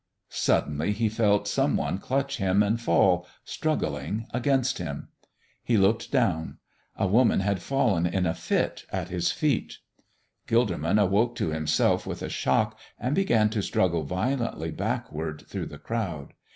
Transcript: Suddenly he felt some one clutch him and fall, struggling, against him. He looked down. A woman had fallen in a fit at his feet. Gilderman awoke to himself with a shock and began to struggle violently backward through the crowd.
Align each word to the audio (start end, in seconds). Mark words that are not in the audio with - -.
Suddenly 0.33 0.93
he 0.93 1.09
felt 1.09 1.47
some 1.47 1.77
one 1.77 1.99
clutch 1.99 2.37
him 2.37 2.63
and 2.63 2.81
fall, 2.81 3.27
struggling, 3.45 4.25
against 4.33 4.79
him. 4.79 5.09
He 5.63 5.77
looked 5.77 6.11
down. 6.11 6.57
A 6.95 7.05
woman 7.05 7.41
had 7.41 7.61
fallen 7.61 8.07
in 8.07 8.25
a 8.25 8.33
fit 8.33 8.87
at 8.91 9.09
his 9.09 9.31
feet. 9.31 9.77
Gilderman 10.47 10.99
awoke 10.99 11.35
to 11.35 11.49
himself 11.51 12.07
with 12.07 12.23
a 12.23 12.29
shock 12.29 12.79
and 12.99 13.13
began 13.13 13.51
to 13.51 13.61
struggle 13.61 14.01
violently 14.01 14.71
backward 14.71 15.43
through 15.47 15.67
the 15.67 15.77
crowd. 15.77 16.33